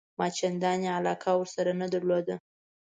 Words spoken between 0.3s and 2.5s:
چنداني علاقه ورسره نه درلوده.